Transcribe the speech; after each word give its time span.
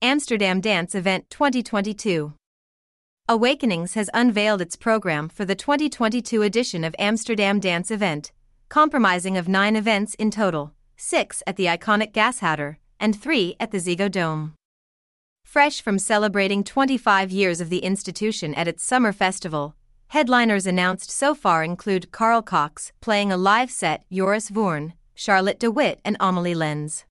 Amsterdam 0.00 0.60
Dance 0.60 0.94
Event 0.94 1.28
2022. 1.28 2.32
Awakenings 3.28 3.94
has 3.94 4.08
unveiled 4.14 4.60
its 4.60 4.76
program 4.76 5.28
for 5.28 5.44
the 5.44 5.56
2022 5.56 6.40
edition 6.42 6.84
of 6.84 6.94
Amsterdam 7.00 7.58
Dance 7.58 7.90
Event, 7.90 8.30
comprising 8.68 9.36
of 9.36 9.48
nine 9.48 9.74
events 9.74 10.14
in 10.14 10.30
total 10.30 10.72
six 10.96 11.42
at 11.48 11.56
the 11.56 11.66
iconic 11.66 12.12
Gashouder 12.12 12.76
and 13.00 13.20
three 13.20 13.56
at 13.58 13.72
the 13.72 13.78
Ziggo 13.78 14.08
Dome. 14.08 14.54
Fresh 15.44 15.80
from 15.80 15.98
celebrating 15.98 16.62
25 16.62 17.32
years 17.32 17.60
of 17.60 17.68
the 17.68 17.80
institution 17.80 18.54
at 18.54 18.68
its 18.68 18.84
summer 18.84 19.12
festival, 19.12 19.74
headliners 20.08 20.64
announced 20.64 21.10
so 21.10 21.34
far 21.34 21.64
include 21.64 22.12
Carl 22.12 22.42
Cox 22.42 22.92
playing 23.00 23.32
a 23.32 23.36
live 23.36 23.72
set, 23.72 24.04
Joris 24.12 24.48
Voorn, 24.48 24.92
Charlotte 25.16 25.58
de 25.58 25.72
Witte, 25.72 25.98
and 26.04 26.16
Amelie 26.20 26.54
Lenz. 26.54 27.04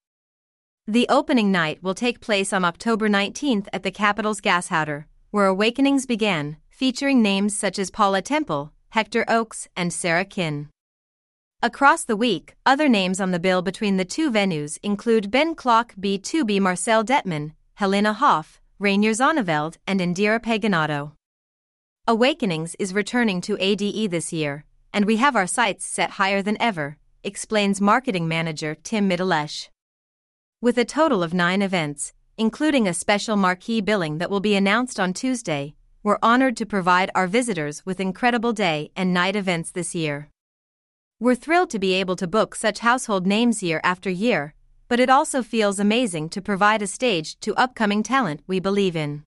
The 0.89 1.05
opening 1.09 1.51
night 1.51 1.83
will 1.83 1.93
take 1.93 2.21
place 2.21 2.53
on 2.53 2.63
October 2.63 3.09
19th 3.09 3.67
at 3.73 3.83
the 3.83 3.91
capital's 3.91 4.39
Gashouder, 4.39 5.03
where 5.31 5.45
Awakenings 5.47 6.05
began, 6.05 6.55
featuring 6.69 7.21
names 7.21 7.57
such 7.57 7.77
as 7.77 7.91
Paula 7.91 8.21
Temple, 8.21 8.71
Hector 8.91 9.25
Oaks, 9.27 9.67
and 9.75 9.91
Sarah 9.91 10.23
Kinn. 10.23 10.69
Across 11.61 12.05
the 12.05 12.15
week, 12.15 12.55
other 12.65 12.87
names 12.87 13.19
on 13.19 13.31
the 13.31 13.39
bill 13.39 13.61
between 13.61 13.97
the 13.97 14.05
two 14.05 14.31
venues 14.31 14.79
include 14.81 15.29
Ben 15.29 15.55
Klock 15.55 15.93
B2B 15.95 16.61
Marcel 16.61 17.03
Dettmann, 17.03 17.51
Helena 17.73 18.13
Hauff, 18.13 18.61
Reinier 18.79 19.11
Zonneveld, 19.11 19.75
and 19.85 19.99
Indira 19.99 20.39
Paganotto. 20.39 21.11
Awakenings 22.07 22.77
is 22.79 22.93
returning 22.93 23.41
to 23.41 23.57
ADE 23.59 24.09
this 24.09 24.31
year, 24.31 24.63
and 24.93 25.03
we 25.03 25.17
have 25.17 25.35
our 25.35 25.47
sights 25.47 25.85
set 25.85 26.11
higher 26.11 26.41
than 26.41 26.55
ever, 26.61 26.97
explains 27.25 27.81
marketing 27.81 28.29
manager 28.29 28.73
Tim 28.73 29.09
Middlesh. 29.09 29.69
With 30.59 30.79
a 30.79 30.85
total 30.85 31.21
of 31.21 31.35
nine 31.35 31.61
events, 31.61 32.13
including 32.35 32.87
a 32.87 32.93
special 32.93 33.37
marquee 33.37 33.79
billing 33.79 34.17
that 34.17 34.31
will 34.31 34.39
be 34.39 34.55
announced 34.55 34.99
on 34.99 35.13
Tuesday, 35.13 35.75
we're 36.01 36.17
honored 36.23 36.57
to 36.57 36.65
provide 36.65 37.11
our 37.13 37.27
visitors 37.27 37.85
with 37.85 37.99
incredible 37.99 38.53
day 38.53 38.89
and 38.95 39.13
night 39.13 39.35
events 39.35 39.69
this 39.69 39.93
year. 39.93 40.29
We're 41.19 41.35
thrilled 41.35 41.69
to 41.69 41.79
be 41.79 41.93
able 41.93 42.15
to 42.15 42.25
book 42.25 42.55
such 42.55 42.79
household 42.79 43.27
names 43.27 43.61
year 43.61 43.79
after 43.83 44.09
year, 44.09 44.55
but 44.87 44.99
it 44.99 45.11
also 45.11 45.43
feels 45.43 45.79
amazing 45.79 46.29
to 46.29 46.41
provide 46.41 46.81
a 46.81 46.87
stage 46.87 47.39
to 47.41 47.53
upcoming 47.53 48.01
talent 48.01 48.41
we 48.47 48.59
believe 48.59 48.95
in. 48.95 49.25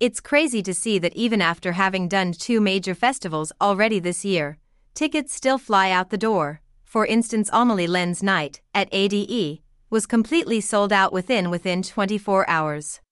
It's 0.00 0.18
crazy 0.18 0.60
to 0.64 0.74
see 0.74 0.98
that 0.98 1.14
even 1.14 1.40
after 1.40 1.72
having 1.72 2.08
done 2.08 2.32
two 2.32 2.60
major 2.60 2.96
festivals 2.96 3.52
already 3.60 4.00
this 4.00 4.24
year, 4.24 4.58
tickets 4.92 5.32
still 5.32 5.58
fly 5.58 5.92
out 5.92 6.10
the 6.10 6.18
door. 6.18 6.62
For 6.82 7.06
instance, 7.06 7.48
Amelie 7.52 7.86
Lenz 7.86 8.24
Night 8.24 8.60
at 8.74 8.88
ADE 8.90 9.61
was 9.92 10.06
completely 10.06 10.58
sold 10.58 10.90
out 10.90 11.12
within 11.12 11.50
within 11.50 11.82
24 11.82 12.48
hours. 12.48 13.02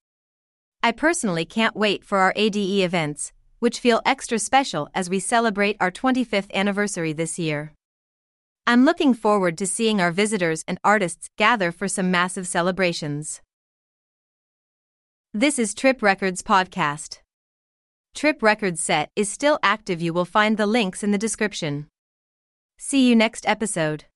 I 0.83 0.93
personally 0.93 1.45
can't 1.45 1.77
wait 1.77 2.03
for 2.03 2.21
our 2.21 2.33
ADE 2.37 2.57
events, 2.57 3.35
which 3.59 3.81
feel 3.81 4.01
extra 4.07 4.39
special 4.39 4.89
as 4.95 5.11
we 5.11 5.21
celebrate 5.21 5.77
our 5.79 5.91
25th 5.91 6.51
anniversary 6.55 7.13
this 7.13 7.39
year. 7.39 7.75
I'm 8.67 8.87
looking 8.87 9.13
forward 9.13 9.59
to 9.59 9.67
seeing 9.67 10.01
our 10.01 10.11
visitors 10.11 10.65
and 10.67 10.79
artists 10.83 11.29
gather 11.37 11.71
for 11.71 11.87
some 11.87 12.11
massive 12.11 12.49
celebrations. 12.49 13.43
This 15.35 15.59
is 15.59 15.75
Trip 15.75 16.01
Records 16.01 16.43
Podcast. 16.43 17.19
Trip 18.15 18.43
Records 18.43 18.83
set 18.83 19.11
is 19.15 19.29
still 19.29 19.59
active. 19.63 20.01
You 20.01 20.15
will 20.15 20.25
find 20.25 20.57
the 20.57 20.67
links 20.67 21.03
in 21.03 21.11
the 21.11 21.19
description. 21.19 21.89
See 22.79 23.07
you 23.07 23.15
next 23.15 23.47
episode. 23.47 24.07